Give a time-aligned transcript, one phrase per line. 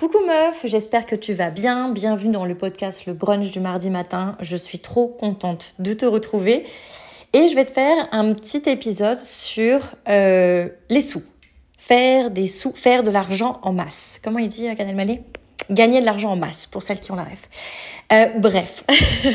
[0.00, 1.90] Coucou meuf, j'espère que tu vas bien.
[1.90, 4.34] Bienvenue dans le podcast Le Brunch du mardi matin.
[4.40, 6.64] Je suis trop contente de te retrouver.
[7.34, 11.22] Et je vais te faire un petit épisode sur euh, les sous.
[11.76, 14.18] Faire des sous, faire de l'argent en masse.
[14.24, 15.20] Comment il dit Canel Malé?
[15.68, 17.50] Gagner de l'argent en masse, pour celles qui ont la ref.
[18.10, 18.84] Euh, bref,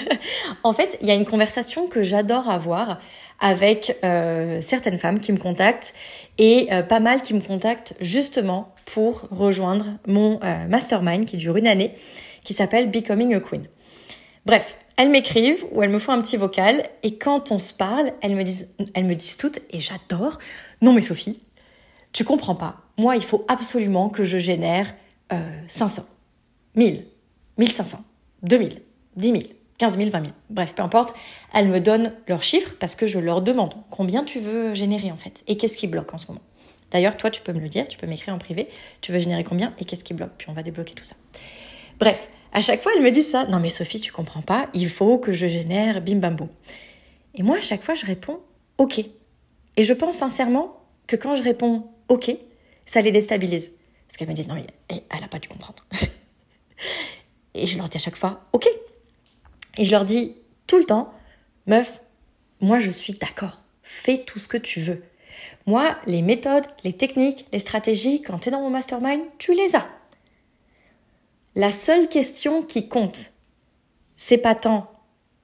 [0.64, 3.00] en fait, il y a une conversation que j'adore avoir
[3.40, 5.94] avec euh, certaines femmes qui me contactent
[6.38, 11.58] et euh, pas mal qui me contactent justement pour rejoindre mon euh, mastermind qui dure
[11.58, 11.94] une année,
[12.44, 13.68] qui s'appelle Becoming a Queen.
[14.46, 18.14] Bref, elles m'écrivent ou elles me font un petit vocal et quand on se parle,
[18.22, 20.40] elles me disent, elles toutes et j'adore.
[20.82, 21.42] Non mais Sophie,
[22.14, 22.78] tu comprends pas.
[22.98, 24.94] Moi, il faut absolument que je génère
[25.68, 26.04] 500,
[26.76, 27.06] 1000,
[27.58, 27.98] 1500,
[28.44, 28.82] 2000,
[29.18, 29.44] 10 000.
[29.78, 31.16] 15 000, 20 000, bref, peu importe,
[31.54, 35.18] elles me donnent leurs chiffres parce que je leur demande combien tu veux générer en
[35.18, 36.42] fait et qu'est-ce qui bloque en ce moment.
[36.92, 38.70] D'ailleurs, toi, tu peux me le dire, tu peux m'écrire en privé,
[39.02, 41.16] tu veux générer combien et qu'est-ce qui bloque, puis on va débloquer tout ça.
[42.00, 43.46] Bref, à chaque fois, elles me disent ça.
[43.48, 46.38] Non mais Sophie, tu comprends pas, il faut que je génère bim bam.
[47.34, 48.40] Et moi, à chaque fois, je réponds
[48.78, 49.00] OK.
[49.78, 52.34] Et je pense sincèrement que quand je réponds OK,
[52.86, 53.72] ça les déstabilise.
[54.08, 55.86] Parce qu'elles me disent non mais elle n'a pas dû comprendre.
[57.54, 58.70] et je leur dis à chaque fois OK.
[59.78, 60.36] Et je leur dis
[60.68, 61.14] tout le temps,
[61.68, 62.02] meuf,
[62.62, 65.04] moi je suis d'accord, fais tout ce que tu veux.
[65.66, 69.76] Moi, les méthodes, les techniques, les stratégies, quand tu es dans mon mastermind, tu les
[69.76, 69.88] as.
[71.56, 73.32] La seule question qui compte,
[74.18, 74.92] c'est pas tant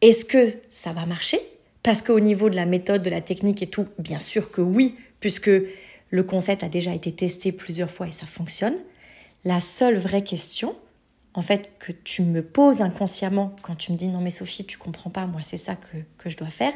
[0.01, 1.39] est-ce que ça va marcher?
[1.83, 4.95] Parce qu'au niveau de la méthode, de la technique et tout, bien sûr que oui,
[5.19, 5.51] puisque
[6.09, 8.75] le concept a déjà été testé plusieurs fois et ça fonctionne.
[9.45, 10.75] La seule vraie question,
[11.33, 14.77] en fait, que tu me poses inconsciemment quand tu me dis non mais Sophie, tu
[14.77, 16.73] comprends pas, moi c'est ça que, que je dois faire,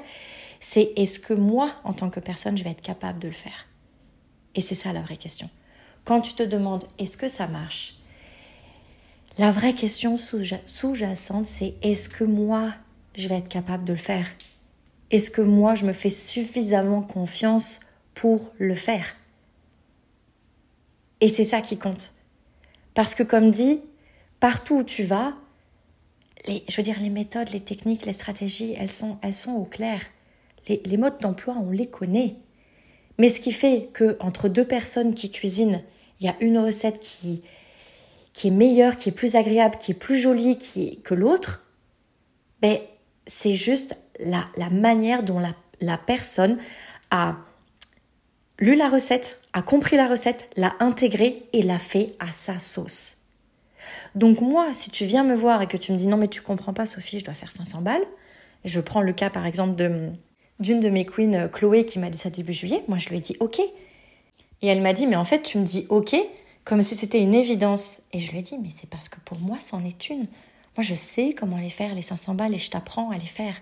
[0.59, 3.67] c'est est-ce que moi, en tant que personne, je vais être capable de le faire?
[4.56, 5.50] Et c'est ça la vraie question.
[6.06, 7.95] Quand tu te demandes est-ce que ça marche?
[9.38, 12.73] La vraie question sous-jacente, c'est est-ce que moi,
[13.16, 14.26] je vais être capable de le faire?
[15.11, 17.82] Est-ce que moi, je me fais suffisamment confiance
[18.14, 19.05] pour le faire?
[21.20, 22.14] Et c'est ça qui compte.
[22.93, 23.82] Parce que comme dit,
[24.45, 25.33] partout où tu vas,
[26.45, 29.66] les, je veux dire, les méthodes, les techniques, les stratégies, elles sont, elles sont au
[29.66, 30.02] clair.
[30.67, 32.36] Les, modes d'emploi, on les connaît.
[33.17, 35.82] Mais ce qui fait que entre deux personnes qui cuisinent,
[36.20, 37.42] il y a une recette qui,
[38.34, 40.60] qui est meilleure, qui est plus agréable, qui est plus jolie
[41.04, 41.67] que l'autre,
[42.61, 42.78] ben,
[43.26, 46.60] c'est juste la, la, manière dont la, la personne
[47.10, 47.38] a
[48.60, 53.24] lu la recette, a compris la recette, l'a intégrée et l'a fait à sa sauce.
[54.15, 56.42] Donc moi, si tu viens me voir et que tu me dis non mais tu
[56.42, 58.03] comprends pas Sophie, je dois faire 500 balles,
[58.64, 60.11] je prends le cas par exemple de
[60.61, 63.17] d'une de mes queens, euh, Chloé, qui m'a dit ça début juillet, moi je lui
[63.17, 63.59] ai dit ok.
[64.61, 66.15] Et elle m'a dit mais en fait tu me dis ok
[66.64, 68.04] comme si c'était une évidence.
[68.14, 70.27] Et je lui ai dit mais c'est parce que pour moi c'en est une.
[70.77, 73.55] Moi je sais comment les faire les 500 balles et je t'apprends à les faire.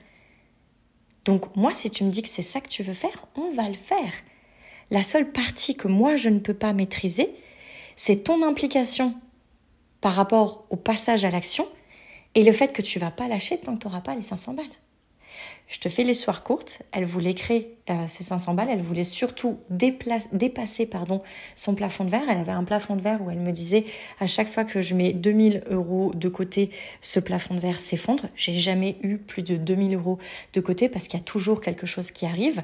[1.25, 3.67] Donc moi si tu me dis que c'est ça que tu veux faire, on va
[3.67, 4.13] le faire.
[4.91, 7.33] La seule partie que moi je ne peux pas maîtriser,
[7.95, 9.15] c'est ton implication
[10.03, 11.65] par rapport au passage à l'action
[12.35, 14.53] et le fait que tu vas pas lâcher tant que tu n'auras pas les 500
[14.53, 14.65] balles.
[15.69, 16.81] Je te fais l'histoire courte.
[16.91, 18.67] Elle voulait créer euh, ces 500 balles.
[18.69, 21.21] Elle voulait surtout dépasser pardon,
[21.55, 22.25] son plafond de verre.
[22.29, 23.85] Elle avait un plafond de verre où elle me disait
[24.19, 26.69] à chaque fois que je mets 2000 euros de côté,
[26.99, 28.25] ce plafond de verre s'effondre.
[28.35, 30.19] J'ai jamais eu plus de 2000 euros
[30.51, 32.61] de côté parce qu'il y a toujours quelque chose qui arrive.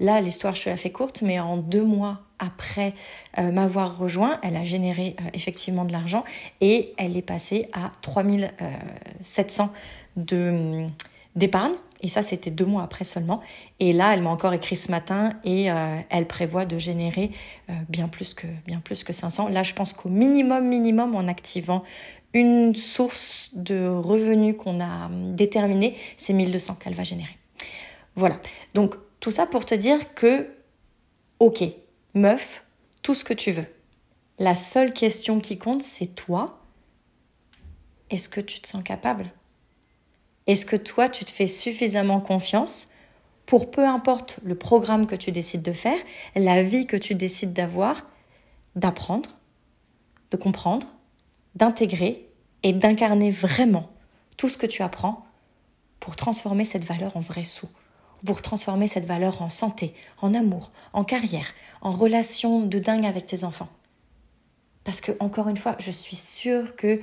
[0.00, 2.94] Là, l'histoire, je te la fais courte, mais en deux mois après
[3.38, 6.24] euh, m'avoir rejoint, elle a généré euh, effectivement de l'argent
[6.60, 9.72] et elle est passée à 3700
[10.16, 10.86] de
[11.34, 11.74] d'épargne.
[12.00, 13.42] Et ça, c'était deux mois après seulement.
[13.80, 17.32] Et là, elle m'a encore écrit ce matin et euh, elle prévoit de générer
[17.88, 19.48] bien, plus que, bien plus que 500.
[19.48, 21.82] Là, je pense qu'au minimum, minimum, en activant
[22.34, 27.36] une source de revenus qu'on a déterminée, c'est 1200 qu'elle va générer.
[28.14, 28.40] Voilà.
[28.74, 30.48] Donc, tout ça pour te dire que,
[31.38, 31.64] ok,
[32.14, 32.64] meuf,
[33.02, 33.66] tout ce que tu veux.
[34.38, 36.60] La seule question qui compte, c'est toi.
[38.10, 39.30] Est-ce que tu te sens capable?
[40.46, 42.90] Est-ce que toi, tu te fais suffisamment confiance
[43.46, 45.98] pour peu importe le programme que tu décides de faire,
[46.36, 48.06] la vie que tu décides d'avoir,
[48.76, 49.30] d'apprendre,
[50.30, 50.86] de comprendre,
[51.54, 52.28] d'intégrer
[52.62, 53.90] et d'incarner vraiment
[54.36, 55.26] tout ce que tu apprends
[55.98, 57.68] pour transformer cette valeur en vrai sou?
[58.24, 61.46] Pour transformer cette valeur en santé, en amour, en carrière,
[61.80, 63.68] en relation de dingue avec tes enfants.
[64.84, 67.00] Parce que, encore une fois, je suis sûre que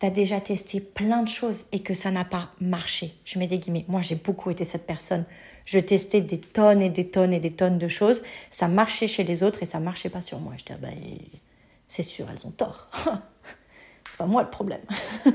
[0.00, 3.14] tu as déjà testé plein de choses et que ça n'a pas marché.
[3.24, 3.84] Je mets des guillemets.
[3.88, 5.24] Moi, j'ai beaucoup été cette personne.
[5.64, 8.22] Je testais des tonnes et des tonnes et des tonnes de choses.
[8.50, 10.54] Ça marchait chez les autres et ça marchait pas sur moi.
[10.58, 10.88] Je disais, bah,
[11.88, 12.90] c'est sûr, elles ont tort.
[14.10, 14.82] C'est pas moi le problème.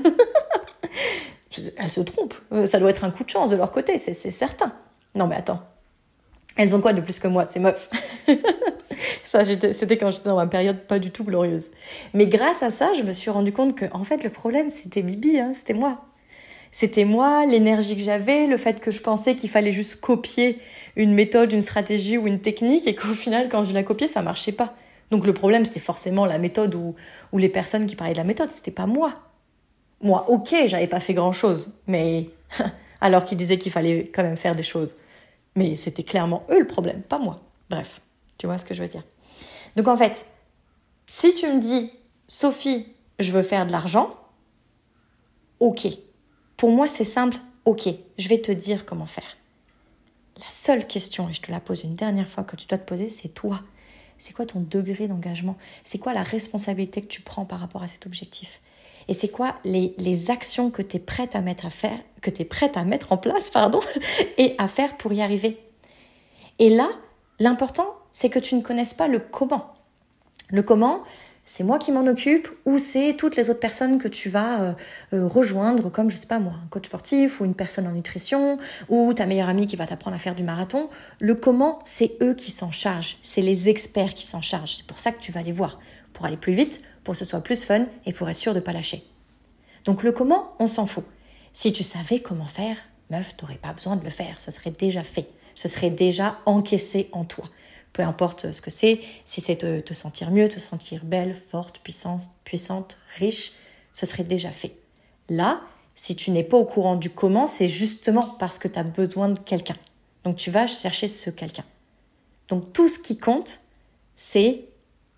[1.78, 2.40] Elles se trompent.
[2.52, 4.72] Euh, ça doit être un coup de chance de leur côté, c'est certain.
[5.18, 5.60] Non mais attends.
[6.56, 7.90] Elles ont quoi de plus que moi, ces meufs
[9.24, 11.70] Ça, c'était quand j'étais dans ma période pas du tout glorieuse.
[12.14, 15.02] Mais grâce à ça, je me suis rendu compte que, en fait, le problème, c'était
[15.02, 16.00] Bibi, hein, c'était moi.
[16.72, 20.60] C'était moi, l'énergie que j'avais, le fait que je pensais qu'il fallait juste copier
[20.96, 24.22] une méthode, une stratégie ou une technique et qu'au final, quand je la copiais, ça
[24.22, 24.74] marchait pas.
[25.10, 26.94] Donc le problème, c'était forcément la méthode ou,
[27.32, 29.14] ou les personnes qui parlaient de la méthode, c'était pas moi.
[30.00, 32.30] Moi, ok, j'avais pas fait grand chose, mais
[33.00, 34.90] alors qu'ils disaient qu'il fallait quand même faire des choses.
[35.58, 37.40] Mais c'était clairement eux le problème, pas moi.
[37.68, 38.00] Bref,
[38.38, 39.02] tu vois ce que je veux dire.
[39.74, 40.24] Donc en fait,
[41.08, 41.90] si tu me dis,
[42.28, 42.86] Sophie,
[43.18, 44.14] je veux faire de l'argent,
[45.58, 45.88] ok.
[46.56, 47.88] Pour moi, c'est simple, ok,
[48.18, 49.36] je vais te dire comment faire.
[50.38, 52.86] La seule question, et je te la pose une dernière fois que tu dois te
[52.86, 53.60] poser, c'est toi.
[54.16, 55.56] C'est quoi ton degré d'engagement?
[55.82, 58.60] C'est quoi la responsabilité que tu prends par rapport à cet objectif?
[59.08, 62.44] Et c'est quoi les, actions que tu es prête à mettre à faire, que tu
[62.44, 63.80] prête à mettre en place, pardon,
[64.38, 65.58] et à faire pour y arriver?
[66.58, 66.88] Et là,
[67.38, 69.72] l'important, c'est que tu ne connaisses pas le comment.
[70.50, 71.04] Le comment,
[71.46, 74.72] c'est moi qui m'en occupe ou c'est toutes les autres personnes que tu vas euh,
[75.14, 78.58] euh, rejoindre comme je sais pas moi un coach sportif ou une personne en nutrition
[78.90, 80.90] ou ta meilleure amie qui va t'apprendre à faire du marathon.
[81.20, 83.16] Le comment c'est eux qui s'en chargent.
[83.22, 84.76] C'est les experts qui s'en chargent.
[84.76, 85.80] C'est pour ça que tu vas les voir.
[86.12, 88.60] Pour aller plus vite pour que ce soit plus fun et pour être sûr de
[88.60, 89.02] pas lâcher
[89.86, 91.06] donc le comment on s'en fout
[91.54, 92.76] si tu savais comment faire
[93.08, 97.08] meuf t'aurais pas besoin de le faire ce serait déjà fait ce serait déjà encaissé
[97.12, 97.46] en toi
[97.94, 101.78] peu importe ce que c'est, si c'est te, te, sentir mieux, te sentir belle, forte,
[101.78, 103.52] puissante, puissante, riche,
[103.94, 104.76] ce serait déjà fait.
[105.30, 105.62] Là,
[105.94, 109.30] si tu n'es pas au courant du comment, c'est justement parce que tu as besoin
[109.30, 109.74] de quelqu'un.
[110.22, 111.64] Donc tu vas chercher ce quelqu'un.
[112.48, 113.58] Donc tout ce qui compte,
[114.14, 114.66] c'est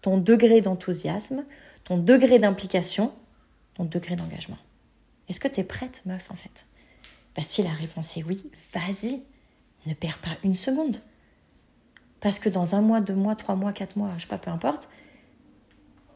[0.02, 1.44] ton degré d'enthousiasme,
[1.90, 3.12] ton degré d'implication,
[3.74, 4.58] ton degré d'engagement.
[5.28, 6.64] Est-ce que tu es prête, meuf, en fait?
[7.34, 9.24] Bah, Si la réponse est oui, vas-y.
[9.86, 10.98] Ne perds pas une seconde.
[12.20, 14.52] Parce que dans un mois, deux mois, trois mois, quatre mois, je sais pas, peu
[14.52, 14.88] importe,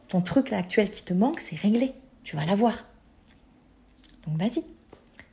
[0.07, 1.93] ton truc là actuel qui te manque, c'est réglé.
[2.23, 2.85] Tu vas l'avoir.
[4.25, 4.63] Donc vas-y.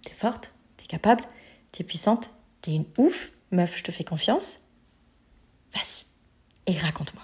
[0.03, 1.23] T'es forte, t'es capable,
[1.71, 2.31] t'es puissante,
[2.63, 3.31] t'es une ouf.
[3.53, 4.59] Meuf, je te fais confiance.
[5.73, 6.05] Vas-y.
[6.67, 7.23] Et raconte-moi.